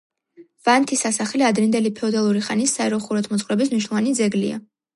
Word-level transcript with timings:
ვანთის 0.69 1.03
სასახლე 1.05 1.45
ადრინდელი 1.49 1.91
ფეოდალური 1.99 2.43
ხანის 2.47 2.73
საერო 2.81 3.01
ხუროთმოძღვრების 3.07 3.73
მნიშვნელოვანი 3.77 4.19
ძეგლია. 4.23 4.61